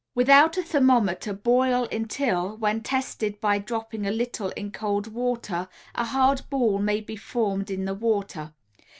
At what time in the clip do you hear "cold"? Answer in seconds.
4.71-5.05